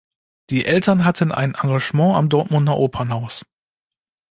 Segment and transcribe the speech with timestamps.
[0.49, 3.45] Die Eltern hatten ein Engagement am Dortmunder Opernhaus.